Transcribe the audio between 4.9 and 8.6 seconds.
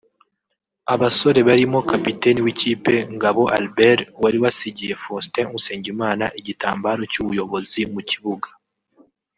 Faustin Usengimana igitambaro cy’ubuyobozi mu kibuga